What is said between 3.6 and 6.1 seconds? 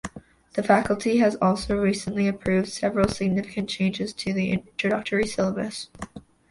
changes to the introductory syllabus.